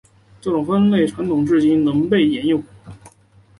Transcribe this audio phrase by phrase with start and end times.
[0.41, 2.63] 这种分类传统至今仍被沿用。